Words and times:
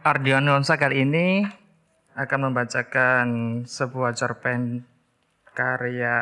Ardian 0.00 0.48
Nuansa 0.48 0.80
kali 0.80 1.04
ini 1.04 1.44
akan 2.16 2.48
membacakan 2.48 3.26
sebuah 3.68 4.16
cerpen 4.16 4.80
karya 5.52 6.16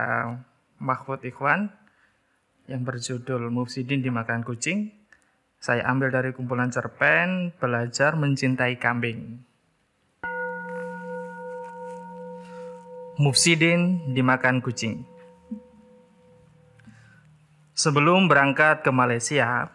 Mahfud 0.82 1.22
Ikhwan 1.22 1.70
yang 2.66 2.82
berjudul 2.82 3.54
Mufsidin 3.54 4.02
Dimakan 4.02 4.42
Kucing. 4.42 4.90
Saya 5.62 5.86
ambil 5.86 6.10
dari 6.10 6.34
kumpulan 6.34 6.74
cerpen 6.74 7.54
Belajar 7.62 8.18
Mencintai 8.18 8.82
Kambing. 8.82 9.46
Mufsidin 13.22 14.10
Dimakan 14.10 14.58
Kucing. 14.58 15.06
Sebelum 17.78 18.26
berangkat 18.26 18.82
ke 18.82 18.90
Malaysia, 18.90 19.70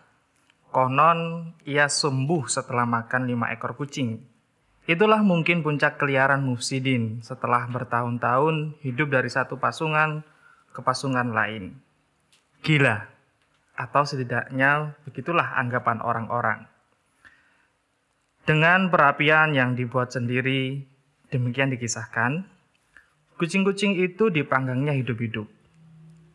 Konon 0.73 1.53
ia 1.69 1.85
sembuh 1.85 2.49
setelah 2.49 2.89
makan 2.89 3.29
lima 3.29 3.53
ekor 3.53 3.77
kucing. 3.77 4.17
Itulah 4.89 5.21
mungkin 5.21 5.61
puncak 5.61 6.01
keliaran 6.01 6.41
Mufsidin 6.41 7.21
setelah 7.21 7.69
bertahun-tahun 7.69 8.81
hidup 8.81 9.13
dari 9.13 9.29
satu 9.29 9.61
pasungan 9.61 10.25
ke 10.73 10.81
pasungan 10.81 11.29
lain. 11.29 11.77
Gila, 12.65 13.05
atau 13.77 14.01
setidaknya 14.01 14.97
begitulah 15.05 15.61
anggapan 15.61 16.01
orang-orang. 16.01 16.65
Dengan 18.43 18.89
perapian 18.89 19.53
yang 19.53 19.77
dibuat 19.77 20.09
sendiri, 20.11 20.83
demikian 21.29 21.69
dikisahkan, 21.69 22.49
kucing-kucing 23.37 24.01
itu 24.01 24.33
dipanggangnya 24.33 24.97
hidup-hidup. 24.97 25.47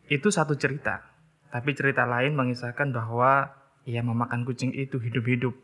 Itu 0.09 0.31
satu 0.31 0.55
cerita, 0.55 1.05
tapi 1.51 1.75
cerita 1.77 2.07
lain 2.07 2.33
mengisahkan 2.33 2.89
bahwa 2.89 3.58
ia 3.89 4.05
memakan 4.05 4.45
kucing 4.45 4.69
itu 4.77 5.01
hidup-hidup. 5.01 5.57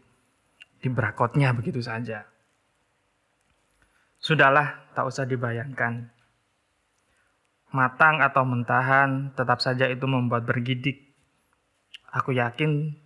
Di 0.82 0.90
brakotnya 0.90 1.54
begitu 1.54 1.78
saja. 1.86 2.26
Sudahlah, 4.18 4.90
tak 4.98 5.06
usah 5.06 5.30
dibayangkan. 5.30 6.10
Matang 7.70 8.26
atau 8.26 8.42
mentahan, 8.42 9.30
tetap 9.38 9.62
saja 9.62 9.86
itu 9.86 10.10
membuat 10.10 10.50
bergidik. 10.50 11.14
Aku 12.10 12.34
yakin 12.34 12.98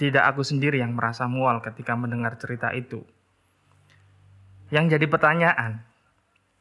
tidak 0.00 0.34
aku 0.34 0.42
sendiri 0.42 0.82
yang 0.82 0.98
merasa 0.98 1.30
mual 1.30 1.62
ketika 1.62 1.94
mendengar 1.94 2.34
cerita 2.34 2.74
itu. 2.74 3.06
Yang 4.72 4.98
jadi 4.98 5.06
pertanyaan, 5.06 5.84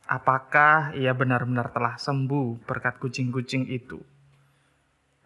apakah 0.05 0.93
ia 0.93 1.15
benar-benar 1.15 1.71
telah 1.71 1.95
sembuh 1.97 2.61
berkat 2.67 2.99
kucing-kucing 2.99 3.71
itu? 3.71 4.03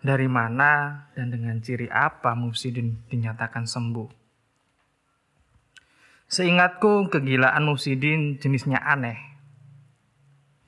Dari 0.06 0.30
mana 0.30 1.02
dan 1.18 1.34
dengan 1.34 1.58
ciri 1.66 1.90
apa 1.90 2.38
Mufsidin 2.38 3.10
dinyatakan 3.10 3.66
sembuh? 3.66 4.06
Seingatku, 6.30 7.10
kegilaan 7.10 7.66
Mufsidin 7.66 8.38
jenisnya 8.38 8.86
aneh. 8.86 9.18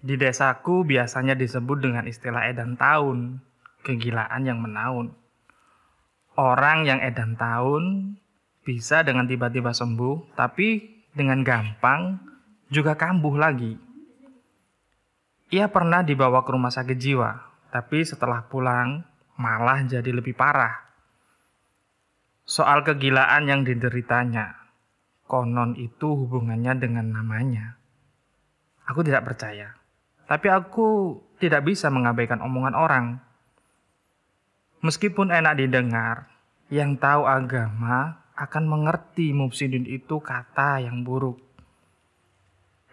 Di 0.02 0.18
desaku 0.18 0.90
biasanya 0.90 1.38
disebut 1.38 1.78
dengan 1.86 2.10
istilah 2.10 2.50
edan 2.50 2.82
tahun, 2.82 3.38
kegilaan 3.86 4.42
yang 4.42 4.58
menaun. 4.58 5.14
Orang 6.34 6.90
yang 6.90 6.98
edan 7.06 7.38
tahun 7.38 8.18
bisa 8.66 9.06
dengan 9.06 9.30
tiba-tiba 9.30 9.70
sembuh, 9.70 10.34
tapi 10.34 10.82
dengan 11.14 11.46
gampang 11.46 12.18
juga 12.74 12.98
kambuh 12.98 13.38
lagi. 13.38 13.78
Ia 15.54 15.70
pernah 15.70 16.02
dibawa 16.02 16.42
ke 16.42 16.50
rumah 16.58 16.74
sakit 16.74 16.98
jiwa, 16.98 17.38
tapi 17.70 18.02
setelah 18.02 18.42
pulang 18.50 19.06
malah 19.38 19.86
jadi 19.86 20.10
lebih 20.10 20.34
parah. 20.34 20.84
Soal 22.44 22.82
kegilaan 22.82 23.48
yang 23.48 23.62
dideritanya, 23.64 24.58
konon 25.30 25.78
itu 25.78 26.26
hubungannya 26.26 26.74
dengan 26.80 27.14
namanya. 27.14 27.78
Aku 28.88 29.04
tidak 29.04 29.28
percaya, 29.28 29.76
tapi 30.26 30.48
aku 30.50 31.20
tidak 31.38 31.68
bisa 31.68 31.94
mengabaikan 31.94 32.42
omongan 32.42 32.76
orang. 32.76 33.06
Meskipun 34.82 35.30
enak 35.30 35.60
didengar, 35.60 36.32
yang 36.72 36.96
tahu 36.96 37.28
agama 37.28 38.24
akan 38.38 38.64
mengerti 38.70 39.34
mufsidin 39.34 39.84
itu 39.90 40.22
kata 40.22 40.84
yang 40.86 41.02
buruk. 41.02 41.42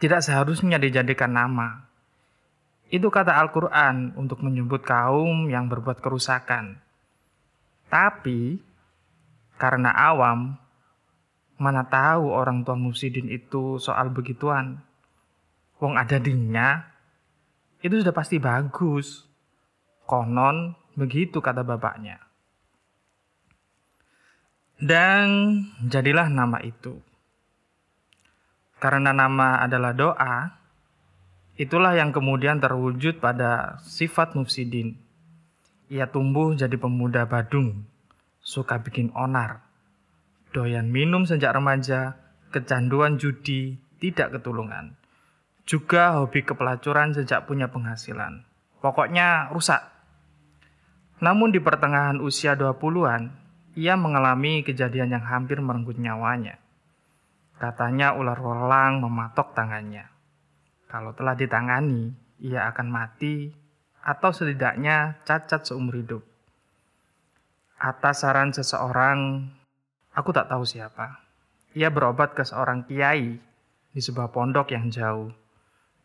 Tidak 0.00 0.20
seharusnya 0.24 0.80
dijadikan 0.80 1.30
nama, 1.30 1.83
itu 2.92 3.08
kata 3.08 3.36
Al-Quran 3.40 4.12
untuk 4.18 4.44
menyebut 4.44 4.84
kaum 4.84 5.48
yang 5.48 5.68
berbuat 5.68 6.04
kerusakan. 6.04 6.80
Tapi, 7.88 8.60
karena 9.56 9.92
awam, 9.92 10.58
mana 11.56 11.86
tahu 11.86 12.28
orang 12.28 12.66
tua 12.66 12.74
Musidin 12.74 13.30
itu 13.30 13.78
soal 13.78 14.10
begituan. 14.10 14.82
Wong 15.78 15.94
ada 15.96 16.20
dinya, 16.20 16.84
itu 17.84 18.00
sudah 18.00 18.16
pasti 18.16 18.40
bagus. 18.40 19.28
Konon, 20.04 20.76
begitu 20.96 21.40
kata 21.40 21.64
bapaknya. 21.64 22.20
Dan 24.80 25.60
jadilah 25.86 26.28
nama 26.28 26.60
itu. 26.60 27.00
Karena 28.80 29.16
nama 29.16 29.64
adalah 29.64 29.96
doa, 29.96 30.63
Itulah 31.54 31.94
yang 31.94 32.10
kemudian 32.10 32.58
terwujud 32.58 33.22
pada 33.22 33.78
sifat 33.86 34.34
mufsidin. 34.34 34.98
Ia 35.86 36.10
tumbuh 36.10 36.50
jadi 36.58 36.74
pemuda 36.74 37.30
badung, 37.30 37.86
suka 38.42 38.82
bikin 38.82 39.14
onar, 39.14 39.62
doyan 40.50 40.90
minum 40.90 41.22
sejak 41.22 41.54
remaja, 41.54 42.18
kecanduan 42.50 43.22
judi, 43.22 43.78
tidak 44.02 44.34
ketulungan. 44.34 44.98
Juga 45.62 46.18
hobi 46.18 46.42
kepelacuran 46.42 47.14
sejak 47.14 47.46
punya 47.46 47.70
penghasilan. 47.70 48.42
Pokoknya 48.82 49.54
rusak. 49.54 49.80
Namun 51.22 51.50
di 51.54 51.62
pertengahan 51.62 52.18
usia 52.18 52.58
20-an, 52.58 53.32
ia 53.74 53.98
mengalami 53.98 54.62
kejadian 54.62 55.18
yang 55.18 55.24
hampir 55.26 55.58
merenggut 55.58 55.98
nyawanya. 55.98 56.58
Katanya 57.58 58.14
ular 58.14 58.38
welang 58.38 59.02
mematok 59.02 59.54
tangannya. 59.54 60.13
Kalau 60.94 61.10
telah 61.10 61.34
ditangani, 61.34 62.14
ia 62.38 62.70
akan 62.70 62.86
mati 62.86 63.50
atau 63.98 64.30
setidaknya 64.30 65.18
cacat 65.26 65.66
seumur 65.66 65.98
hidup. 65.98 66.22
Atas 67.82 68.22
saran 68.22 68.54
seseorang, 68.54 69.50
aku 70.14 70.30
tak 70.30 70.46
tahu 70.46 70.62
siapa. 70.62 71.18
Ia 71.74 71.90
berobat 71.90 72.38
ke 72.38 72.46
seorang 72.46 72.86
kiai 72.86 73.42
di 73.90 73.98
sebuah 73.98 74.30
pondok 74.30 74.70
yang 74.70 74.86
jauh, 74.86 75.34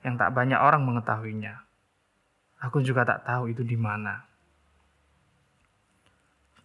yang 0.01 0.17
tak 0.17 0.33
banyak 0.33 0.57
orang 0.57 0.81
mengetahuinya. 0.81 1.61
Aku 2.65 2.81
juga 2.81 3.05
tak 3.05 3.29
tahu 3.29 3.53
itu 3.53 3.61
di 3.61 3.77
mana. 3.77 4.25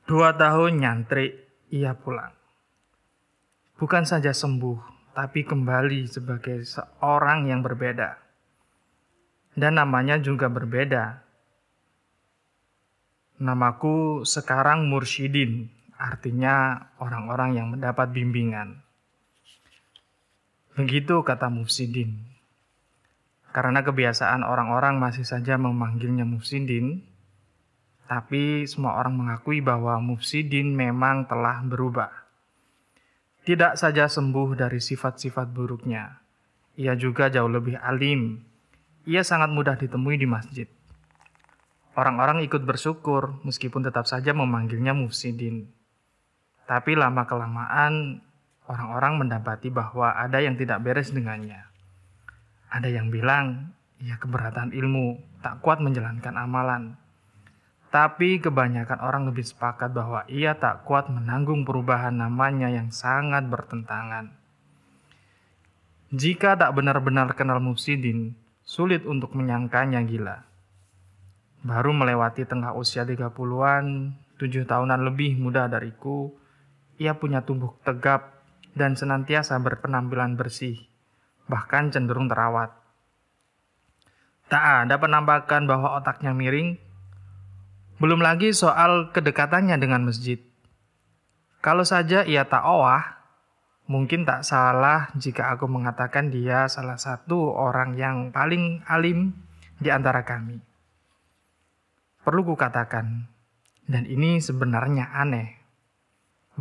Dua 0.08 0.32
tahun 0.32 0.80
nyantri, 0.80 1.28
ia 1.68 1.92
pulang. 1.92 2.32
Bukan 3.76 4.08
saja 4.08 4.32
sembuh, 4.32 4.93
tapi 5.14 5.46
kembali 5.46 6.10
sebagai 6.10 6.66
seorang 6.66 7.46
yang 7.46 7.62
berbeda. 7.62 8.18
Dan 9.54 9.78
namanya 9.78 10.18
juga 10.18 10.50
berbeda. 10.50 11.22
Namaku 13.38 14.26
sekarang 14.26 14.90
Mursyidin, 14.90 15.70
artinya 15.94 16.90
orang-orang 16.98 17.54
yang 17.54 17.70
mendapat 17.70 18.10
bimbingan. 18.10 18.82
Begitu 20.74 21.22
kata 21.22 21.46
Mufsidin. 21.46 22.18
Karena 23.54 23.86
kebiasaan 23.86 24.42
orang-orang 24.42 24.98
masih 24.98 25.22
saja 25.22 25.54
memanggilnya 25.54 26.26
Mufsidin, 26.26 27.06
tapi 28.10 28.66
semua 28.66 28.98
orang 28.98 29.14
mengakui 29.14 29.62
bahwa 29.62 30.02
Mufsidin 30.02 30.74
memang 30.74 31.30
telah 31.30 31.62
berubah 31.62 32.23
tidak 33.44 33.76
saja 33.76 34.08
sembuh 34.08 34.56
dari 34.56 34.80
sifat-sifat 34.80 35.52
buruknya, 35.52 36.16
ia 36.80 36.96
juga 36.96 37.28
jauh 37.28 37.52
lebih 37.52 37.76
alim. 37.76 38.40
Ia 39.04 39.20
sangat 39.20 39.52
mudah 39.52 39.76
ditemui 39.76 40.16
di 40.16 40.24
masjid. 40.24 40.64
Orang-orang 41.94 42.42
ikut 42.42 42.64
bersyukur 42.64 43.38
meskipun 43.46 43.84
tetap 43.84 44.08
saja 44.08 44.32
memanggilnya 44.34 44.96
Mufsidin. 44.96 45.68
Tapi 46.64 46.96
lama-kelamaan 46.96 48.24
orang-orang 48.64 49.20
mendapati 49.20 49.68
bahwa 49.68 50.16
ada 50.16 50.40
yang 50.40 50.56
tidak 50.56 50.80
beres 50.80 51.12
dengannya. 51.12 51.68
Ada 52.72 52.90
yang 52.90 53.12
bilang 53.12 53.76
ia 54.00 54.16
keberatan 54.16 54.72
ilmu, 54.72 55.20
tak 55.44 55.60
kuat 55.60 55.78
menjalankan 55.84 56.34
amalan. 56.34 56.96
Tapi 57.94 58.42
kebanyakan 58.42 58.98
orang 59.06 59.30
lebih 59.30 59.46
sepakat 59.46 59.94
bahwa 59.94 60.26
ia 60.26 60.58
tak 60.58 60.82
kuat 60.82 61.06
menanggung 61.06 61.62
perubahan 61.62 62.10
namanya 62.10 62.66
yang 62.66 62.90
sangat 62.90 63.46
bertentangan. 63.46 64.34
Jika 66.10 66.58
tak 66.58 66.74
benar-benar 66.74 67.38
kenal 67.38 67.62
Mufsidin, 67.62 68.34
sulit 68.66 69.06
untuk 69.06 69.38
menyangkanya 69.38 70.02
gila. 70.02 70.42
Baru 71.62 71.94
melewati 71.94 72.42
tengah 72.42 72.74
usia 72.74 73.06
30-an, 73.06 74.18
tujuh 74.42 74.66
tahunan 74.66 75.06
lebih 75.06 75.38
muda 75.38 75.70
dariku, 75.70 76.34
ia 76.98 77.14
punya 77.14 77.46
tubuh 77.46 77.78
tegap 77.86 78.42
dan 78.74 78.98
senantiasa 78.98 79.54
berpenampilan 79.62 80.34
bersih, 80.34 80.82
bahkan 81.46 81.94
cenderung 81.94 82.26
terawat. 82.26 82.74
Tak 84.50 84.90
ada 84.90 84.98
penampakan 84.98 85.70
bahwa 85.70 85.94
otaknya 85.94 86.34
miring. 86.34 86.82
Belum 88.04 88.20
lagi 88.20 88.52
soal 88.52 89.16
kedekatannya 89.16 89.80
dengan 89.80 90.04
masjid. 90.04 90.36
Kalau 91.64 91.88
saja 91.88 92.20
ia 92.28 92.44
tak 92.44 92.60
owah, 92.60 93.00
mungkin 93.88 94.28
tak 94.28 94.44
salah 94.44 95.08
jika 95.16 95.56
aku 95.56 95.64
mengatakan 95.64 96.28
dia 96.28 96.68
salah 96.68 97.00
satu 97.00 97.56
orang 97.56 97.96
yang 97.96 98.28
paling 98.28 98.84
alim 98.92 99.32
di 99.80 99.88
antara 99.88 100.20
kami. 100.20 100.60
Perlu 102.20 102.44
kukatakan, 102.44 103.24
dan 103.88 104.04
ini 104.04 104.36
sebenarnya 104.36 105.08
aneh, 105.08 105.56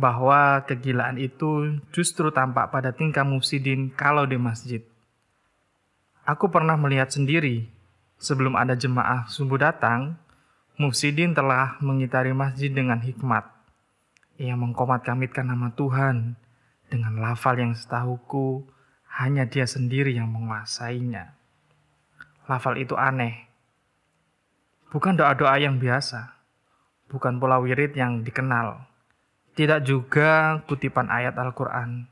bahwa 0.00 0.64
kegilaan 0.64 1.20
itu 1.20 1.76
justru 1.92 2.32
tampak 2.32 2.72
pada 2.72 2.96
tingkah 2.96 3.28
mufsidin 3.28 3.92
kalau 3.92 4.24
di 4.24 4.40
masjid. 4.40 4.80
Aku 6.24 6.48
pernah 6.48 6.80
melihat 6.80 7.12
sendiri 7.12 7.68
Sebelum 8.24 8.54
ada 8.56 8.72
jemaah 8.78 9.28
subuh 9.28 9.60
datang, 9.60 10.16
Mufsidin 10.74 11.38
telah 11.38 11.78
mengitari 11.78 12.34
masjid 12.34 12.66
dengan 12.66 12.98
hikmat. 12.98 13.46
Ia 14.42 14.58
mengkomat-kamitkan 14.58 15.46
nama 15.46 15.70
Tuhan 15.70 16.34
dengan 16.90 17.14
lafal 17.22 17.62
yang 17.62 17.78
setahuku 17.78 18.66
hanya 19.06 19.46
dia 19.46 19.70
sendiri 19.70 20.10
yang 20.10 20.26
menguasainya. 20.34 21.38
Lafal 22.50 22.82
itu 22.82 22.98
aneh. 22.98 23.46
Bukan 24.90 25.14
doa-doa 25.14 25.54
yang 25.62 25.78
biasa. 25.78 26.42
Bukan 27.06 27.38
pula 27.38 27.62
wirid 27.62 27.94
yang 27.94 28.26
dikenal. 28.26 28.82
Tidak 29.54 29.86
juga 29.86 30.58
kutipan 30.66 31.06
ayat 31.06 31.38
Al-Quran. 31.38 32.10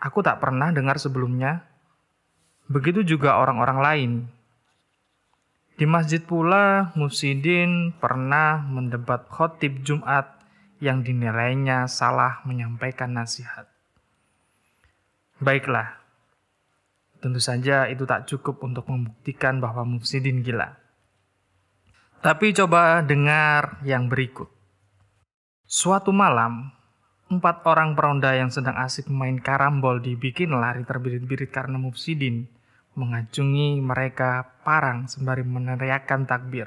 Aku 0.00 0.24
tak 0.24 0.40
pernah 0.40 0.72
dengar 0.72 0.96
sebelumnya. 0.96 1.68
Begitu 2.64 3.04
juga 3.04 3.36
orang-orang 3.36 3.78
lain 3.84 4.12
di 5.78 5.86
masjid 5.86 6.18
pula, 6.18 6.90
Mufsidin 6.98 7.94
pernah 8.02 8.58
mendebat 8.66 9.30
khotib 9.30 9.86
Jumat 9.86 10.26
yang 10.82 11.06
dinilainya 11.06 11.86
salah 11.86 12.42
menyampaikan 12.42 13.14
nasihat. 13.14 13.70
Baiklah, 15.38 16.02
tentu 17.22 17.38
saja 17.38 17.86
itu 17.86 18.02
tak 18.10 18.26
cukup 18.26 18.58
untuk 18.66 18.90
membuktikan 18.90 19.62
bahwa 19.62 19.86
Mufsidin 19.86 20.42
gila. 20.42 20.74
Tapi 22.26 22.50
coba 22.58 22.98
dengar 23.06 23.78
yang 23.86 24.10
berikut. 24.10 24.50
Suatu 25.62 26.10
malam, 26.10 26.74
empat 27.30 27.62
orang 27.70 27.94
peronda 27.94 28.34
yang 28.34 28.50
sedang 28.50 28.74
asik 28.82 29.06
main 29.06 29.38
karambol 29.38 30.02
dibikin 30.02 30.58
lari 30.58 30.82
terbirit-birit 30.82 31.54
karena 31.54 31.78
Mufsidin 31.78 32.57
mengacungi 32.98 33.78
mereka 33.78 34.58
parang 34.66 35.06
sembari 35.06 35.46
meneriakkan 35.46 36.26
takbir. 36.26 36.66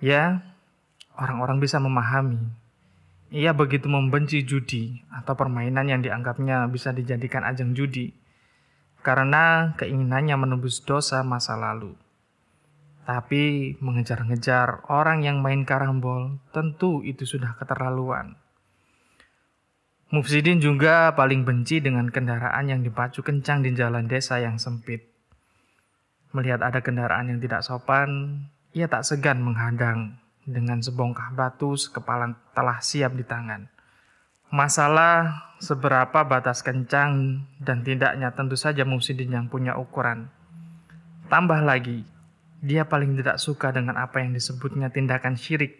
Ya, 0.00 0.40
orang-orang 1.20 1.60
bisa 1.60 1.76
memahami. 1.76 2.40
Ia 3.28 3.52
begitu 3.52 3.92
membenci 3.92 4.40
judi 4.48 5.04
atau 5.12 5.36
permainan 5.36 5.84
yang 5.84 6.00
dianggapnya 6.00 6.64
bisa 6.72 6.96
dijadikan 6.96 7.44
ajang 7.44 7.76
judi 7.76 8.16
karena 9.04 9.72
keinginannya 9.78 10.36
menembus 10.36 10.82
dosa 10.84 11.24
masa 11.24 11.56
lalu. 11.56 11.96
Tapi 13.08 13.76
mengejar-ngejar 13.80 14.84
orang 14.92 15.24
yang 15.24 15.40
main 15.40 15.64
karambol 15.64 16.36
tentu 16.52 17.00
itu 17.00 17.24
sudah 17.24 17.56
keterlaluan. 17.56 18.36
Mufsidin 20.12 20.60
juga 20.60 21.12
paling 21.16 21.44
benci 21.44 21.80
dengan 21.80 22.08
kendaraan 22.08 22.68
yang 22.68 22.80
dipacu 22.80 23.24
kencang 23.24 23.64
di 23.64 23.76
jalan 23.76 24.08
desa 24.08 24.40
yang 24.40 24.60
sempit. 24.60 25.07
Melihat 26.36 26.60
ada 26.60 26.84
kendaraan 26.84 27.32
yang 27.32 27.40
tidak 27.40 27.64
sopan, 27.64 28.44
ia 28.76 28.84
tak 28.84 29.04
segan 29.04 29.40
menghadang 29.40 30.20
dengan 30.48 30.80
sebongkah 30.80 31.32
batu 31.32 31.76
sekepalan 31.76 32.36
telah 32.56 32.80
siap 32.80 33.16
di 33.16 33.24
tangan. 33.24 33.68
Masalah 34.48 35.52
seberapa 35.60 36.24
batas 36.24 36.64
kencang 36.64 37.44
dan 37.60 37.84
tidaknya 37.84 38.32
tentu 38.32 38.56
saja 38.56 38.88
Musidin 38.88 39.36
yang 39.36 39.46
punya 39.52 39.76
ukuran. 39.76 40.32
Tambah 41.28 41.60
lagi, 41.60 42.08
dia 42.64 42.88
paling 42.88 43.12
tidak 43.20 43.36
suka 43.36 43.68
dengan 43.76 44.00
apa 44.00 44.24
yang 44.24 44.32
disebutnya 44.32 44.88
tindakan 44.88 45.36
syirik. 45.36 45.76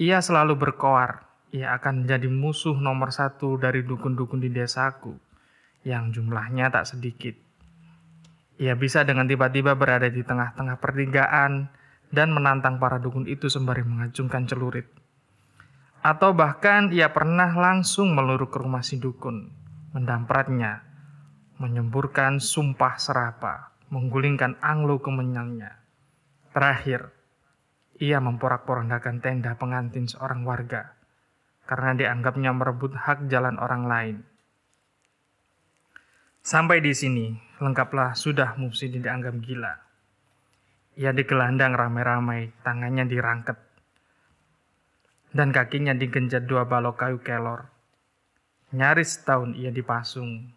Ia 0.00 0.24
selalu 0.24 0.56
berkoar, 0.56 1.28
ia 1.52 1.76
akan 1.76 2.08
menjadi 2.08 2.32
musuh 2.32 2.80
nomor 2.80 3.12
satu 3.12 3.60
dari 3.60 3.84
dukun-dukun 3.84 4.40
di 4.40 4.48
desaku, 4.48 5.12
yang 5.84 6.16
jumlahnya 6.16 6.72
tak 6.72 6.88
sedikit. 6.88 7.43
Ia 8.58 8.78
bisa 8.78 9.02
dengan 9.02 9.26
tiba-tiba 9.26 9.74
berada 9.74 10.06
di 10.06 10.22
tengah-tengah 10.22 10.78
pertigaan 10.78 11.70
dan 12.14 12.30
menantang 12.30 12.78
para 12.78 13.02
dukun 13.02 13.26
itu 13.26 13.50
sembari 13.50 13.82
mengacungkan 13.82 14.46
celurit. 14.46 14.86
Atau 16.04 16.36
bahkan 16.36 16.92
ia 16.94 17.10
pernah 17.10 17.50
langsung 17.56 18.14
meluruk 18.14 18.54
ke 18.54 18.58
rumah 18.62 18.84
si 18.84 19.00
dukun, 19.00 19.50
mendampratnya, 19.96 20.84
menyemburkan 21.58 22.38
sumpah 22.38 23.00
serapa, 23.00 23.74
menggulingkan 23.90 24.60
anglo 24.62 25.00
kemenyangnya. 25.00 25.80
Terakhir, 26.54 27.10
ia 27.98 28.22
memporak-porandakan 28.22 29.18
tenda 29.22 29.58
pengantin 29.58 30.06
seorang 30.06 30.46
warga 30.46 30.94
karena 31.64 31.96
dianggapnya 31.96 32.52
merebut 32.52 32.92
hak 32.92 33.26
jalan 33.32 33.56
orang 33.56 33.88
lain. 33.88 34.16
Sampai 36.44 36.84
di 36.84 36.92
sini, 36.92 37.32
lengkaplah 37.56 38.12
sudah 38.12 38.60
Mufsidin 38.60 39.00
dianggap 39.00 39.32
gila. 39.40 39.80
Ia 41.00 41.16
digelandang 41.16 41.72
ramai-ramai, 41.72 42.52
tangannya 42.60 43.08
dirangket. 43.08 43.56
Dan 45.32 45.56
kakinya 45.56 45.96
digenjat 45.96 46.44
dua 46.44 46.68
balok 46.68 47.00
kayu 47.00 47.16
kelor. 47.24 47.72
Nyaris 48.76 49.16
setahun 49.16 49.56
ia 49.56 49.72
dipasung. 49.72 50.52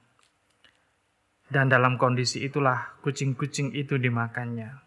Dan 1.48 1.72
dalam 1.72 1.96
kondisi 1.96 2.44
itulah 2.44 3.00
kucing-kucing 3.00 3.72
itu 3.72 3.96
dimakannya. 3.96 4.84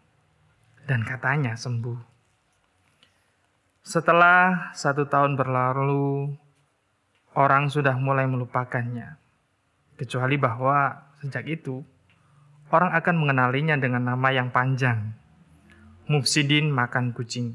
Dan 0.85 1.01
katanya 1.01 1.57
sembuh. 1.57 1.97
Setelah 3.81 4.69
satu 4.77 5.09
tahun 5.09 5.33
berlalu, 5.33 6.29
orang 7.33 7.73
sudah 7.73 7.97
mulai 7.97 8.29
melupakannya 8.29 9.20
kecuali 10.01 10.41
bahwa 10.41 10.97
sejak 11.21 11.45
itu 11.45 11.85
orang 12.73 12.89
akan 12.97 13.15
mengenalinya 13.21 13.77
dengan 13.77 14.09
nama 14.09 14.33
yang 14.33 14.49
panjang. 14.49 15.13
Mufsidin 16.09 16.73
makan 16.73 17.13
kucing. 17.13 17.53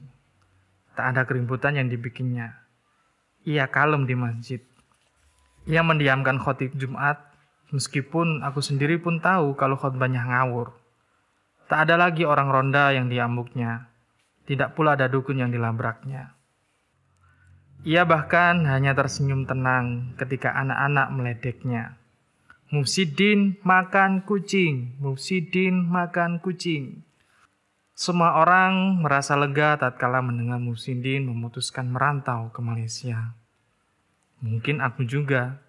Tak 0.94 1.10
ada 1.10 1.26
keributan 1.26 1.74
yang 1.74 1.90
dibikinnya. 1.90 2.54
Ia 3.42 3.66
kalem 3.66 4.06
di 4.06 4.14
masjid. 4.14 4.62
Ia 5.66 5.82
mendiamkan 5.82 6.38
khotib 6.38 6.78
Jumat, 6.78 7.18
meskipun 7.74 8.46
aku 8.46 8.62
sendiri 8.62 9.02
pun 9.02 9.18
tahu 9.18 9.58
kalau 9.58 9.74
khotbahnya 9.74 10.22
ngawur. 10.22 10.70
Tak 11.66 11.90
ada 11.90 11.98
lagi 11.98 12.22
orang 12.22 12.54
ronda 12.54 12.94
yang 12.94 13.10
diambuknya. 13.10 13.90
Tidak 14.46 14.78
pula 14.78 14.94
ada 14.94 15.10
dukun 15.10 15.42
yang 15.42 15.50
dilabraknya. 15.50 16.38
Ia 17.82 18.06
bahkan 18.06 18.62
hanya 18.70 18.94
tersenyum 18.94 19.42
tenang 19.42 20.14
ketika 20.14 20.54
anak-anak 20.54 21.10
meledeknya. 21.10 21.98
Mufsidin 22.66 23.62
makan 23.62 24.26
kucing, 24.26 24.98
Mufsidin 24.98 25.86
makan 25.86 26.42
kucing. 26.42 27.06
Semua 27.94 28.42
orang 28.42 28.98
merasa 29.06 29.38
lega 29.38 29.78
tatkala 29.78 30.18
mendengar 30.18 30.58
Mufsidin 30.58 31.30
memutuskan 31.30 31.86
merantau 31.86 32.50
ke 32.50 32.58
Malaysia. 32.58 33.38
Mungkin 34.42 34.82
aku 34.82 35.06
juga. 35.06 35.62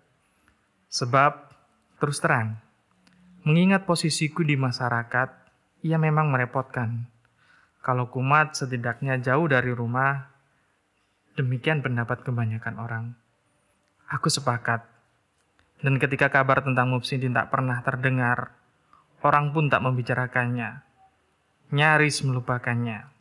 Sebab, 0.89 1.53
terus 2.01 2.17
terang, 2.17 2.57
mengingat 3.45 3.85
posisiku 3.85 4.41
di 4.41 4.57
masyarakat, 4.57 5.29
ia 5.85 6.01
memang 6.01 6.33
merepotkan. 6.33 7.05
Kalau 7.85 8.09
kumat 8.09 8.57
setidaknya 8.57 9.21
jauh 9.21 9.45
dari 9.45 9.69
rumah, 9.69 10.33
demikian 11.37 11.85
pendapat 11.85 12.25
kebanyakan 12.25 12.75
orang. 12.81 13.05
Aku 14.09 14.33
sepakat 14.33 14.96
dan 15.77 16.01
ketika 16.01 16.33
kabar 16.33 16.65
tentang 16.65 16.89
Mufsidin 16.89 17.37
tak 17.37 17.53
pernah 17.53 17.77
terdengar, 17.85 18.57
orang 19.21 19.53
pun 19.53 19.69
tak 19.69 19.85
membicarakannya. 19.85 20.81
Nyaris 21.69 22.23
melupakannya. 22.25 23.11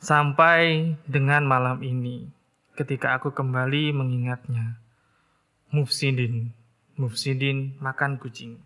Sampai 0.00 0.94
dengan 1.04 1.44
malam 1.44 1.84
ini, 1.84 2.30
ketika 2.74 3.12
aku 3.18 3.36
kembali 3.36 3.92
mengingatnya, 3.92 4.80
Mufsidin, 5.74 6.56
Mufsidin 6.96 7.76
makan 7.82 8.16
kucing. 8.16 8.56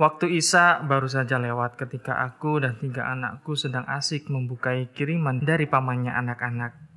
Waktu 0.00 0.40
Isa 0.40 0.80
baru 0.82 1.06
saja 1.06 1.36
lewat 1.36 1.76
ketika 1.76 2.16
aku 2.24 2.64
dan 2.64 2.80
tiga 2.80 3.12
anakku 3.12 3.52
sedang 3.54 3.84
asik 3.84 4.26
membukai 4.32 4.88
kiriman 4.90 5.38
dari 5.44 5.68
pamannya 5.68 6.10
anak-anak 6.16 6.91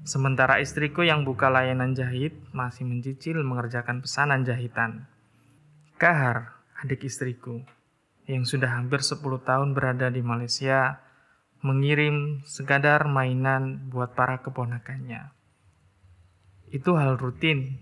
Sementara 0.00 0.64
istriku 0.64 1.04
yang 1.04 1.28
buka 1.28 1.52
layanan 1.52 1.92
jahit 1.92 2.32
masih 2.56 2.88
mencicil 2.88 3.44
mengerjakan 3.44 4.00
pesanan 4.00 4.48
jahitan. 4.48 5.04
Kahar, 6.00 6.56
adik 6.80 7.04
istriku, 7.04 7.60
yang 8.24 8.48
sudah 8.48 8.80
hampir 8.80 9.04
10 9.04 9.20
tahun 9.44 9.76
berada 9.76 10.08
di 10.08 10.24
Malaysia, 10.24 11.04
mengirim 11.60 12.40
sekadar 12.48 13.04
mainan 13.12 13.92
buat 13.92 14.16
para 14.16 14.40
keponakannya. 14.40 15.36
Itu 16.72 16.96
hal 16.96 17.20
rutin, 17.20 17.76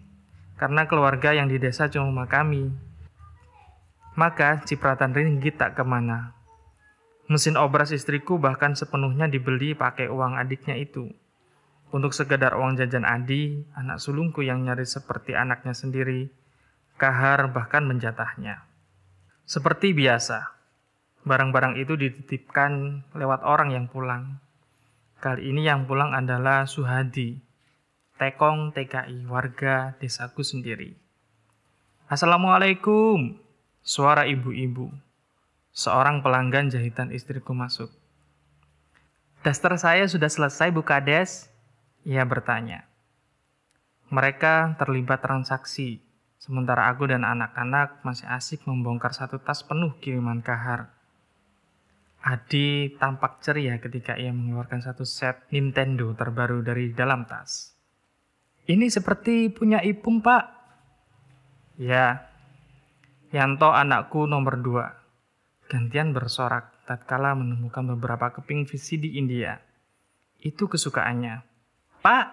karena 0.58 0.90
keluarga 0.90 1.30
yang 1.38 1.46
di 1.46 1.62
desa 1.62 1.86
cuma 1.86 2.26
kami. 2.26 2.74
Maka 4.18 4.66
cipratan 4.66 5.14
ringgit 5.14 5.54
tak 5.54 5.78
ke 5.78 5.86
mana. 5.86 6.34
Mesin 7.30 7.54
obras 7.54 7.94
istriku 7.94 8.42
bahkan 8.42 8.74
sepenuhnya 8.74 9.30
dibeli 9.30 9.78
pakai 9.78 10.10
uang 10.10 10.34
adiknya 10.34 10.74
itu 10.74 11.14
untuk 11.88 12.12
sekedar 12.12 12.52
uang 12.52 12.76
jajan 12.76 13.08
Adi, 13.08 13.64
anak 13.72 14.00
sulungku 14.02 14.44
yang 14.44 14.60
nyaris 14.64 15.00
seperti 15.00 15.32
anaknya 15.32 15.72
sendiri, 15.72 16.28
Kahar 16.98 17.54
bahkan 17.54 17.86
menjatahnya. 17.86 18.66
Seperti 19.46 19.94
biasa, 19.94 20.50
barang-barang 21.22 21.78
itu 21.78 21.94
dititipkan 21.94 23.04
lewat 23.14 23.46
orang 23.46 23.70
yang 23.70 23.86
pulang. 23.86 24.42
Kali 25.22 25.50
ini 25.50 25.62
yang 25.62 25.86
pulang 25.86 26.12
adalah 26.12 26.66
Suhadi, 26.66 27.38
Tekong 28.18 28.74
TKI, 28.74 29.30
warga 29.30 29.94
desaku 30.02 30.42
sendiri. 30.42 30.98
Assalamualaikum, 32.10 33.38
suara 33.78 34.26
ibu-ibu. 34.26 34.90
Seorang 35.70 36.18
pelanggan 36.18 36.66
jahitan 36.66 37.14
istriku 37.14 37.54
masuk. 37.54 37.94
Daster 39.46 39.70
saya 39.78 40.02
sudah 40.10 40.26
selesai, 40.26 40.74
Bu 40.74 40.82
Kades, 40.82 41.46
ia 42.02 42.22
bertanya. 42.26 42.86
Mereka 44.08 44.78
terlibat 44.78 45.20
transaksi, 45.20 46.00
sementara 46.40 46.88
aku 46.88 47.08
dan 47.08 47.24
anak-anak 47.24 48.02
masih 48.06 48.28
asik 48.30 48.64
membongkar 48.64 49.12
satu 49.12 49.40
tas 49.40 49.64
penuh 49.64 49.96
kiriman 50.00 50.40
kahar. 50.40 50.92
Adi 52.18 52.98
tampak 52.98 53.40
ceria 53.40 53.78
ketika 53.78 54.18
ia 54.18 54.34
mengeluarkan 54.34 54.82
satu 54.82 55.06
set 55.06 55.46
Nintendo 55.54 56.12
terbaru 56.18 56.60
dari 56.66 56.90
dalam 56.92 57.24
tas. 57.24 57.78
Ini 58.68 58.90
seperti 58.92 59.48
punya 59.48 59.80
Ipung, 59.80 60.20
Pak. 60.20 60.44
Ya, 61.80 62.28
Yanto 63.28 63.72
anakku 63.72 64.24
nomor 64.24 64.56
dua. 64.60 64.92
Gantian 65.68 66.16
bersorak 66.16 66.84
tatkala 66.88 67.36
menemukan 67.36 67.84
beberapa 67.96 68.32
keping 68.32 68.64
VCD 68.64 69.20
India. 69.20 69.60
Itu 70.40 70.64
kesukaannya. 70.64 71.47
Pak, 72.08 72.32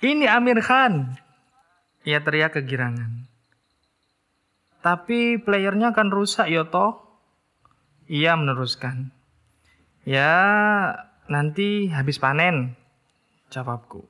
ini 0.00 0.24
Amir 0.24 0.64
Khan. 0.64 1.12
Ia 2.08 2.24
teriak 2.24 2.56
kegirangan. 2.56 3.28
Tapi 4.80 5.36
playernya 5.36 5.92
kan 5.92 6.08
rusak 6.08 6.48
ya 6.48 6.64
toh? 6.72 7.20
Ia 8.08 8.32
meneruskan. 8.40 9.12
Ya, 10.08 10.40
nanti 11.28 11.92
habis 11.92 12.16
panen. 12.16 12.80
Jawabku. 13.52 14.08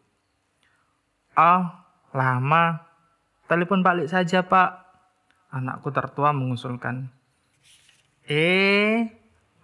Ah, 1.34 1.90
lama. 2.14 2.86
Telepon 3.50 3.82
balik 3.82 4.06
saja, 4.06 4.46
Pak. 4.46 4.94
Anakku 5.50 5.90
tertua 5.90 6.30
mengusulkan. 6.30 7.10
Eh, 8.30 9.10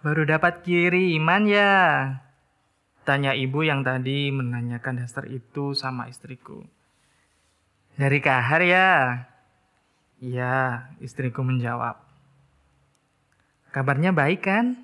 baru 0.03 0.27
dapat 0.27 0.67
kiriman 0.67 1.47
ya. 1.47 1.71
Tanya 3.07 3.31
ibu 3.31 3.63
yang 3.63 3.87
tadi 3.87 4.35
menanyakan 4.35 4.99
daster 4.99 5.31
itu 5.31 5.71
sama 5.71 6.11
istriku. 6.11 6.59
Dari 7.95 8.19
kahar 8.19 8.59
ya? 8.59 8.89
Iya, 10.19 10.91
istriku 10.99 11.39
menjawab. 11.39 12.03
Kabarnya 13.71 14.11
baik 14.11 14.43
kan? 14.43 14.75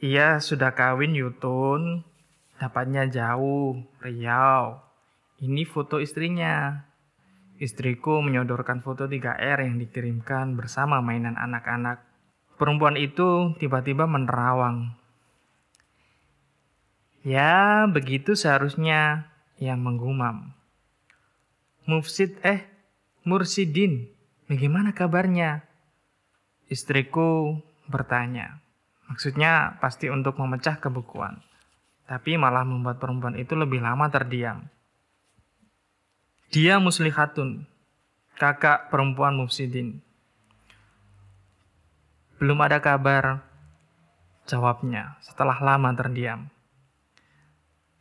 Iya, 0.00 0.40
sudah 0.40 0.72
kawin 0.72 1.12
Yutun. 1.12 2.08
Dapatnya 2.56 3.04
jauh, 3.04 3.76
Riau. 4.00 4.80
Ini 5.44 5.68
foto 5.68 6.00
istrinya. 6.00 6.88
Istriku 7.60 8.24
menyodorkan 8.24 8.80
foto 8.80 9.04
3R 9.04 9.60
yang 9.60 9.76
dikirimkan 9.76 10.56
bersama 10.56 11.04
mainan 11.04 11.36
anak-anak. 11.36 12.00
Perempuan 12.56 12.96
itu 12.96 13.52
tiba-tiba 13.60 14.08
menerawang 14.08 14.96
Ya, 17.26 17.82
begitu 17.90 18.38
seharusnya 18.38 19.26
yang 19.58 19.82
menggumam. 19.82 20.54
Mufsid 21.82 22.38
eh, 22.46 22.70
Mursidin, 23.26 24.06
bagaimana 24.46 24.94
kabarnya? 24.94 25.66
Istriku 26.70 27.58
bertanya. 27.90 28.62
Maksudnya 29.10 29.74
pasti 29.82 30.06
untuk 30.06 30.38
memecah 30.38 30.78
kebukuan. 30.78 31.42
Tapi 32.06 32.38
malah 32.38 32.62
membuat 32.62 33.02
perempuan 33.02 33.34
itu 33.34 33.58
lebih 33.58 33.82
lama 33.82 34.06
terdiam. 34.06 34.70
Dia 36.54 36.78
Muslihatun, 36.78 37.66
kakak 38.38 38.86
perempuan 38.86 39.34
Mufsidin. 39.34 39.98
Belum 42.38 42.62
ada 42.62 42.78
kabar, 42.78 43.42
jawabnya 44.46 45.18
setelah 45.26 45.58
lama 45.58 45.90
terdiam. 45.98 46.54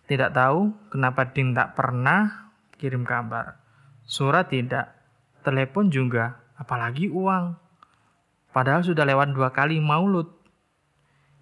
Tidak 0.05 0.31
tahu 0.37 0.93
kenapa 0.93 1.33
Din 1.33 1.57
tak 1.57 1.73
pernah 1.73 2.53
kirim 2.77 3.01
kabar. 3.07 3.57
Surat 4.05 4.53
tidak, 4.53 4.93
telepon 5.41 5.89
juga, 5.89 6.45
apalagi 6.61 7.09
uang. 7.09 7.57
Padahal 8.53 8.85
sudah 8.85 9.01
lewat 9.01 9.33
dua 9.33 9.49
kali 9.49 9.81
maulud. 9.81 10.29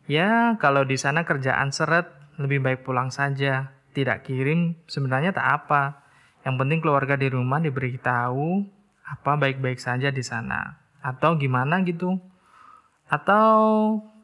Ya, 0.08 0.55
kalau 0.63 0.88
di 0.88 0.96
sana 0.96 1.27
kerjaan 1.27 1.75
seret, 1.75 2.08
lebih 2.39 2.63
baik 2.63 2.88
pulang 2.88 3.12
saja. 3.12 3.75
Tidak 3.93 4.24
kirim, 4.25 4.79
sebenarnya 4.88 5.36
tak 5.36 5.48
apa. 5.63 6.01
Yang 6.48 6.55
penting 6.63 6.79
keluarga 6.79 7.15
di 7.20 7.27
rumah 7.29 7.60
diberitahu 7.60 8.63
apa 9.03 9.32
baik-baik 9.38 9.77
saja 9.77 10.10
di 10.10 10.24
sana. 10.24 10.79
Atau 11.03 11.36
gimana 11.36 11.84
gitu. 11.84 12.17
Atau 13.12 13.51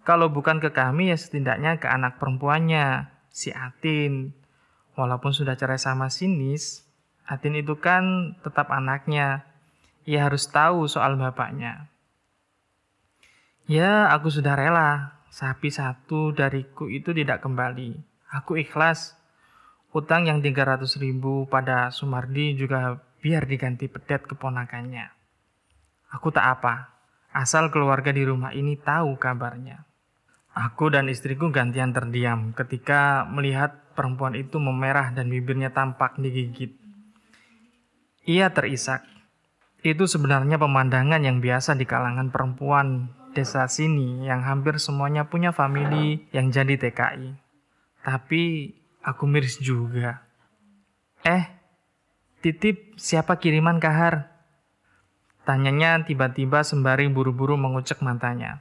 kalau 0.08 0.31
bukan 0.31 0.58
ke 0.63 0.72
kami 0.72 1.12
ya 1.12 1.17
setidaknya 1.19 1.77
ke 1.77 1.86
anak 1.86 2.17
perempuannya 2.17 3.19
si 3.33 3.53
Atin. 3.53 4.33
Walaupun 5.00 5.31
sudah 5.31 5.55
cerai 5.55 5.79
sama 5.79 6.12
Sinis, 6.12 6.83
Atin 7.24 7.55
itu 7.55 7.77
kan 7.79 8.36
tetap 8.43 8.74
anaknya. 8.74 9.48
Ia 10.09 10.25
harus 10.27 10.50
tahu 10.50 10.89
soal 10.89 11.15
bapaknya. 11.15 11.88
Ya, 13.69 14.09
aku 14.09 14.33
sudah 14.33 14.57
rela. 14.57 15.21
Sapi 15.29 15.69
satu 15.69 16.33
dariku 16.33 16.89
itu 16.89 17.13
tidak 17.13 17.45
kembali. 17.45 17.93
Aku 18.33 18.57
ikhlas. 18.57 19.13
Utang 19.93 20.25
yang 20.25 20.41
300 20.41 20.86
ribu 21.01 21.45
pada 21.45 21.93
Sumardi 21.93 22.57
juga 22.57 22.98
biar 23.21 23.45
diganti 23.45 23.89
pedet 23.89 24.25
keponakannya. 24.25 25.09
Aku 26.09 26.33
tak 26.33 26.62
apa, 26.62 26.89
asal 27.33 27.69
keluarga 27.69 28.09
di 28.09 28.25
rumah 28.25 28.53
ini 28.53 28.77
tahu 28.77 29.17
kabarnya. 29.17 29.88
Aku 30.60 30.92
dan 30.92 31.08
istriku 31.08 31.56
gantian 31.56 31.96
terdiam 31.96 32.51
ketika 32.51 33.24
melihat 33.32 33.96
perempuan 33.96 34.36
itu 34.36 34.60
memerah 34.60 35.16
dan 35.16 35.32
bibirnya 35.32 35.72
tampak 35.72 36.20
digigit. 36.20 36.75
Ia 38.28 38.51
terisak. 38.51 39.08
Itu 39.80 40.12
sebenarnya 40.12 40.60
pemandangan 40.60 41.24
yang 41.24 41.39
biasa 41.39 41.80
di 41.80 41.88
kalangan 41.88 42.36
perempuan 42.36 43.16
desa 43.32 43.63
sini 43.72 44.28
yang 44.28 44.44
hampir 44.44 44.84
semuanya 44.84 45.32
punya 45.32 45.56
famili 45.56 46.28
yang 46.36 46.51
jadi 46.51 46.75
TKI. 46.75 47.39
Tapi 48.04 48.75
aku 49.00 49.24
miris 49.32 49.63
juga. 49.63 50.28
Eh, 51.24 51.48
titip 52.44 53.00
siapa 53.00 53.39
kiriman 53.39 53.80
kahar? 53.80 54.28
Tanyanya 55.48 56.04
tiba-tiba 56.04 56.68
sembari 56.68 57.08
buru-buru 57.08 57.56
mengucek 57.56 58.04
matanya. 58.04 58.60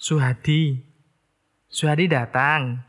Suhadi, 0.00 0.93
Suhadi 1.74 2.06
datang. 2.06 2.86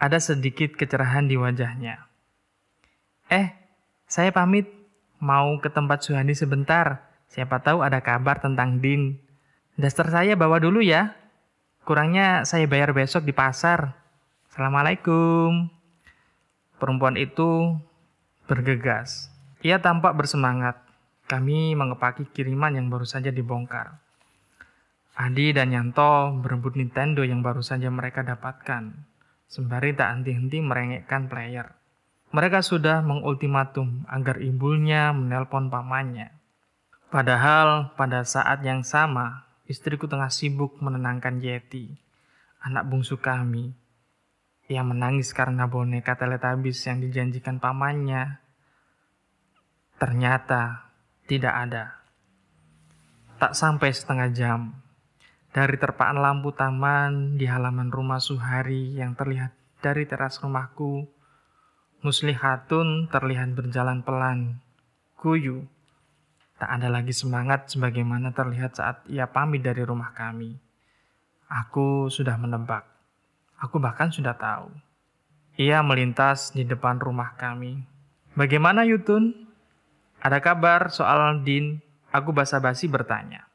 Ada 0.00 0.16
sedikit 0.16 0.80
kecerahan 0.80 1.28
di 1.28 1.36
wajahnya. 1.36 2.08
Eh, 3.28 3.52
saya 4.08 4.32
pamit. 4.32 4.64
Mau 5.20 5.60
ke 5.60 5.68
tempat 5.68 6.00
Suhadi 6.00 6.32
sebentar. 6.32 7.04
Siapa 7.28 7.60
tahu 7.60 7.84
ada 7.84 8.00
kabar 8.00 8.40
tentang 8.40 8.80
Din. 8.80 9.20
Daster 9.76 10.08
saya 10.08 10.40
bawa 10.40 10.56
dulu 10.56 10.80
ya. 10.80 11.12
Kurangnya 11.84 12.48
saya 12.48 12.64
bayar 12.64 12.96
besok 12.96 13.28
di 13.28 13.36
pasar. 13.36 13.92
Assalamualaikum. 14.48 15.68
Perempuan 16.80 17.20
itu 17.20 17.76
bergegas. 18.48 19.28
Ia 19.60 19.84
tampak 19.84 20.16
bersemangat. 20.16 20.80
Kami 21.28 21.76
mengepaki 21.76 22.24
kiriman 22.24 22.72
yang 22.72 22.88
baru 22.88 23.04
saja 23.04 23.28
dibongkar. 23.28 24.00
Adi 25.14 25.54
dan 25.54 25.70
Yanto 25.70 26.34
berebut 26.42 26.74
Nintendo 26.74 27.22
yang 27.22 27.38
baru 27.38 27.62
saja 27.62 27.86
mereka 27.86 28.26
dapatkan. 28.26 29.14
sembari 29.44 29.94
tak 29.94 30.10
henti-henti 30.18 30.58
merengekkan 30.58 31.30
player. 31.30 31.78
Mereka 32.34 32.66
sudah 32.66 32.98
mengultimatum 33.06 34.02
agar 34.10 34.42
ibunya 34.42 35.14
menelpon 35.14 35.70
pamannya. 35.70 36.34
Padahal 37.06 37.94
pada 37.94 38.26
saat 38.26 38.66
yang 38.66 38.82
sama, 38.82 39.46
istriku 39.70 40.10
tengah 40.10 40.34
sibuk 40.34 40.82
menenangkan 40.82 41.38
Yeti, 41.38 41.94
anak 42.66 42.90
bungsu 42.90 43.22
kami, 43.22 43.70
yang 44.66 44.90
menangis 44.90 45.30
karena 45.30 45.70
boneka 45.70 46.18
teletabis 46.18 46.82
yang 46.90 46.98
dijanjikan 46.98 47.62
pamannya. 47.62 48.42
Ternyata 50.02 50.90
tidak 51.30 51.54
ada. 51.54 51.84
Tak 53.38 53.54
sampai 53.54 53.94
setengah 53.94 54.28
jam, 54.34 54.74
dari 55.54 55.78
terpaan 55.78 56.18
lampu 56.18 56.50
taman 56.50 57.38
di 57.38 57.46
halaman 57.46 57.94
rumah 57.94 58.18
Suhari 58.18 58.98
yang 58.98 59.14
terlihat 59.14 59.54
dari 59.78 60.02
teras 60.02 60.42
rumahku, 60.42 61.06
Muslihatun 62.02 63.06
terlihat 63.08 63.54
berjalan 63.54 64.02
pelan, 64.02 64.58
kuyu. 65.14 65.64
Tak 66.58 66.68
ada 66.68 66.90
lagi 66.90 67.14
semangat 67.14 67.70
sebagaimana 67.70 68.34
terlihat 68.34 68.76
saat 68.76 68.96
ia 69.06 69.30
pamit 69.30 69.62
dari 69.62 69.86
rumah 69.86 70.10
kami. 70.10 70.58
Aku 71.46 72.10
sudah 72.10 72.34
menebak. 72.34 72.84
Aku 73.62 73.78
bahkan 73.78 74.10
sudah 74.10 74.34
tahu. 74.34 74.68
Ia 75.54 75.80
melintas 75.86 76.50
di 76.50 76.66
depan 76.66 76.98
rumah 76.98 77.38
kami. 77.38 77.78
Bagaimana 78.34 78.82
Yutun? 78.82 79.32
Ada 80.18 80.42
kabar 80.42 80.90
soal 80.90 81.46
Din? 81.46 81.78
Aku 82.10 82.34
basa-basi 82.34 82.90
bertanya. 82.90 83.53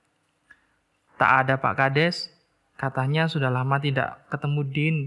Tak 1.20 1.32
ada 1.44 1.60
Pak 1.60 1.76
Kades, 1.76 2.32
katanya 2.80 3.28
sudah 3.28 3.52
lama 3.52 3.76
tidak 3.76 4.24
ketemu 4.32 4.62
Din. 4.72 4.98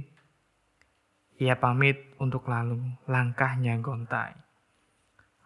Ia 1.41 1.57
pamit 1.57 2.13
untuk 2.21 2.53
lalu, 2.53 2.85
langkahnya 3.09 3.81
gontai. 3.81 4.37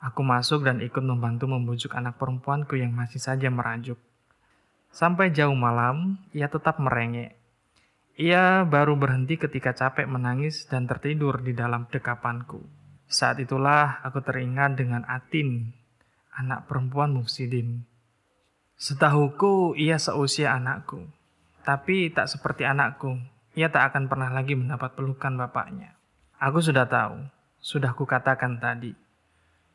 Aku 0.03 0.27
masuk 0.27 0.67
dan 0.67 0.83
ikut 0.83 1.07
membantu 1.07 1.47
membujuk 1.47 1.95
anak 1.95 2.19
perempuanku 2.19 2.75
yang 2.75 2.91
masih 2.91 3.23
saja 3.23 3.47
merajuk. 3.47 3.95
Sampai 4.91 5.31
jauh 5.31 5.55
malam, 5.55 6.19
ia 6.35 6.51
tetap 6.51 6.83
merengek. 6.83 7.39
Ia 8.19 8.67
baru 8.67 8.99
berhenti 8.99 9.39
ketika 9.39 9.71
capek 9.71 10.11
menangis 10.11 10.67
dan 10.67 10.91
tertidur 10.91 11.47
di 11.47 11.55
dalam 11.55 11.87
dekapanku. 11.87 12.59
Saat 13.07 13.39
itulah 13.39 14.03
aku 14.03 14.19
teringat 14.19 14.75
dengan 14.75 15.07
Atin, 15.07 15.71
anak 16.35 16.67
perempuan 16.67 17.15
Mufsidin. 17.15 17.87
Setahuku 18.77 19.73
ia 19.81 19.97
seusia 19.97 20.53
anakku, 20.53 21.09
tapi 21.65 22.13
tak 22.13 22.29
seperti 22.29 22.69
anakku. 22.69 23.17
Ia 23.57 23.73
tak 23.73 23.89
akan 23.89 24.05
pernah 24.05 24.29
lagi 24.29 24.53
mendapat 24.53 24.93
pelukan 24.93 25.33
bapaknya. 25.41 25.97
Aku 26.37 26.61
sudah 26.61 26.85
tahu, 26.85 27.25
sudah 27.57 27.97
kukatakan 27.97 28.61
tadi. 28.61 28.93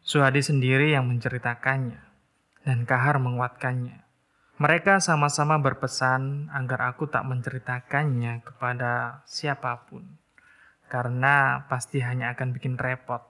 Suhadi 0.05 0.45
sendiri 0.45 0.93
yang 0.93 1.09
menceritakannya, 1.09 1.97
dan 2.61 2.85
Kahar 2.85 3.17
menguatkannya. 3.17 4.05
Mereka 4.61 5.01
sama-sama 5.01 5.57
berpesan 5.57 6.53
agar 6.53 6.93
aku 6.93 7.09
tak 7.09 7.25
menceritakannya 7.25 8.45
kepada 8.45 9.25
siapa 9.25 9.81
pun, 9.89 10.05
karena 10.93 11.65
pasti 11.65 12.05
hanya 12.05 12.37
akan 12.37 12.53
bikin 12.53 12.77
repot. 12.77 13.25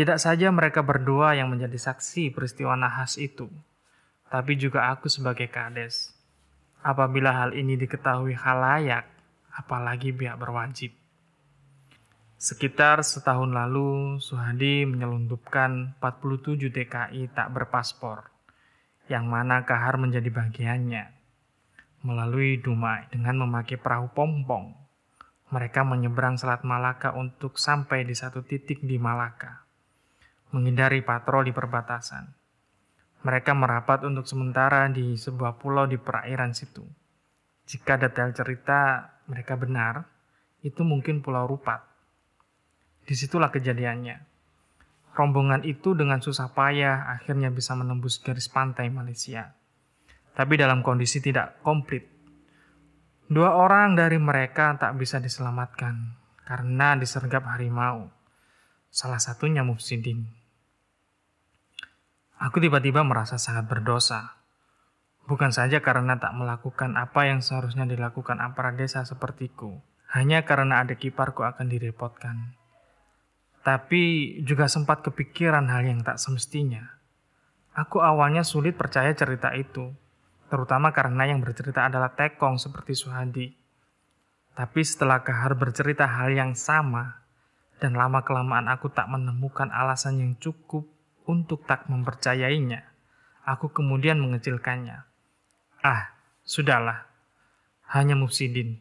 Tidak 0.00 0.16
saja 0.16 0.48
mereka 0.48 0.80
berdua 0.80 1.36
yang 1.36 1.52
menjadi 1.52 1.76
saksi 1.76 2.32
peristiwa 2.32 2.72
nahas 2.72 3.20
itu, 3.20 3.52
tapi 4.34 4.58
juga 4.58 4.90
aku 4.90 5.06
sebagai 5.06 5.46
kades. 5.46 6.10
Apabila 6.82 7.30
hal 7.30 7.54
ini 7.54 7.78
diketahui 7.78 8.34
halayak, 8.34 9.06
apalagi 9.54 10.10
pihak 10.10 10.34
berwajib. 10.34 10.90
Sekitar 12.34 13.06
setahun 13.06 13.54
lalu, 13.54 14.18
Suhadi 14.18 14.90
menyelundupkan 14.90 15.94
47 16.02 16.66
TKI 16.66 17.30
tak 17.30 17.54
berpaspor, 17.54 18.26
yang 19.06 19.30
mana 19.30 19.62
Kahar 19.62 20.02
menjadi 20.02 20.26
bagiannya. 20.34 21.14
Melalui 22.02 22.58
Dumai 22.58 23.06
dengan 23.14 23.46
memakai 23.46 23.78
perahu 23.78 24.10
pompong, 24.18 24.74
mereka 25.54 25.86
menyeberang 25.86 26.42
Selat 26.42 26.66
Malaka 26.66 27.14
untuk 27.14 27.54
sampai 27.54 28.02
di 28.02 28.18
satu 28.18 28.42
titik 28.42 28.82
di 28.82 28.98
Malaka, 28.98 29.62
menghindari 30.50 31.06
patroli 31.06 31.54
perbatasan. 31.54 32.43
Mereka 33.24 33.56
merapat 33.56 34.04
untuk 34.04 34.28
sementara 34.28 34.84
di 34.92 35.16
sebuah 35.16 35.56
pulau 35.56 35.88
di 35.88 35.96
perairan 35.96 36.52
situ. 36.52 36.84
Jika 37.64 37.96
detail 37.96 38.36
cerita 38.36 39.08
mereka 39.24 39.56
benar, 39.56 40.04
itu 40.60 40.84
mungkin 40.84 41.24
Pulau 41.24 41.48
Rupat. 41.48 41.80
Di 43.04 43.16
situlah 43.16 43.48
kejadiannya. 43.48 44.20
Rombongan 45.16 45.64
itu 45.64 45.96
dengan 45.96 46.20
susah 46.20 46.52
payah 46.52 47.08
akhirnya 47.16 47.48
bisa 47.48 47.72
menembus 47.72 48.20
garis 48.20 48.50
pantai 48.52 48.92
Malaysia. 48.92 49.56
Tapi 50.34 50.58
dalam 50.58 50.84
kondisi 50.84 51.22
tidak 51.22 51.62
komplit. 51.64 52.04
Dua 53.30 53.56
orang 53.56 53.96
dari 53.96 54.20
mereka 54.20 54.76
tak 54.76 55.00
bisa 55.00 55.16
diselamatkan 55.22 56.18
karena 56.44 56.98
disergap 56.98 57.48
harimau. 57.48 58.12
Salah 58.92 59.22
satunya 59.22 59.64
Mufsidin. 59.64 60.43
Aku 62.42 62.58
tiba-tiba 62.58 63.06
merasa 63.06 63.38
sangat 63.38 63.70
berdosa. 63.70 64.34
Bukan 65.24 65.54
saja 65.54 65.80
karena 65.80 66.20
tak 66.20 66.36
melakukan 66.36 66.98
apa 67.00 67.30
yang 67.30 67.40
seharusnya 67.40 67.88
dilakukan 67.88 68.42
aparat 68.44 68.76
desa 68.76 69.06
sepertiku, 69.08 69.80
hanya 70.12 70.44
karena 70.44 70.84
ada 70.84 70.98
kiparku 70.98 71.46
akan 71.46 71.70
direpotkan. 71.70 72.52
Tapi 73.64 74.36
juga 74.44 74.68
sempat 74.68 75.00
kepikiran 75.00 75.64
hal 75.72 75.88
yang 75.88 76.04
tak 76.04 76.20
semestinya. 76.20 77.00
Aku 77.72 78.04
awalnya 78.04 78.44
sulit 78.44 78.76
percaya 78.76 79.16
cerita 79.16 79.56
itu, 79.56 79.96
terutama 80.52 80.92
karena 80.92 81.24
yang 81.26 81.40
bercerita 81.40 81.88
adalah 81.88 82.12
Tekong 82.12 82.60
seperti 82.60 82.92
Suhadi. 82.92 83.48
Tapi 84.54 84.80
setelah 84.84 85.24
Kahar 85.24 85.56
bercerita 85.58 86.06
hal 86.06 86.30
yang 86.36 86.52
sama, 86.52 87.24
dan 87.82 87.98
lama-kelamaan 87.98 88.70
aku 88.70 88.92
tak 88.92 89.10
menemukan 89.10 89.72
alasan 89.74 90.20
yang 90.22 90.32
cukup 90.38 90.93
untuk 91.24 91.64
tak 91.64 91.88
mempercayainya, 91.88 92.84
aku 93.44 93.72
kemudian 93.72 94.20
mengecilkannya. 94.20 95.04
Ah, 95.84 96.16
sudahlah. 96.44 97.08
Hanya 97.92 98.16
Mufsidin. 98.16 98.80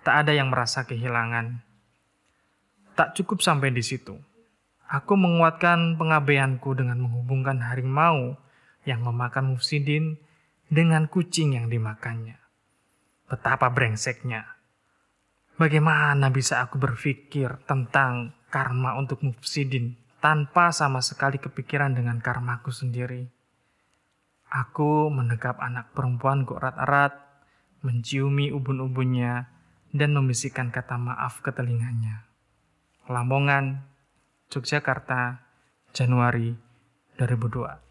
Tak 0.00 0.26
ada 0.26 0.32
yang 0.32 0.48
merasa 0.48 0.88
kehilangan. 0.88 1.60
Tak 2.96 3.16
cukup 3.16 3.44
sampai 3.44 3.72
di 3.72 3.84
situ. 3.84 4.16
Aku 4.90 5.14
menguatkan 5.14 6.00
pengabaianku 6.00 6.74
dengan 6.74 6.98
menghubungkan 7.04 7.62
harimau 7.62 8.34
yang 8.88 9.04
memakan 9.04 9.54
Mufsidin 9.54 10.18
dengan 10.72 11.06
kucing 11.06 11.54
yang 11.54 11.70
dimakannya. 11.70 12.40
Betapa 13.30 13.70
brengseknya. 13.70 14.58
Bagaimana 15.60 16.32
bisa 16.32 16.64
aku 16.64 16.80
berpikir 16.80 17.60
tentang 17.68 18.32
karma 18.48 18.96
untuk 18.96 19.20
Mufsidin 19.20 19.94
tanpa 20.20 20.70
sama 20.70 21.00
sekali 21.00 21.40
kepikiran 21.40 21.96
dengan 21.96 22.20
karmaku 22.20 22.68
sendiri. 22.70 23.26
Aku 24.52 25.08
menegap 25.08 25.58
anak 25.58 25.90
perempuanku 25.96 26.60
erat-erat, 26.60 27.16
menciumi 27.80 28.52
ubun-ubunnya, 28.52 29.48
dan 29.90 30.14
membisikkan 30.14 30.70
kata 30.70 31.00
maaf 31.00 31.42
ke 31.42 31.50
telinganya. 31.50 32.28
Lamongan, 33.10 33.82
Yogyakarta, 34.52 35.42
Januari 35.90 36.54
2002. 37.18 37.89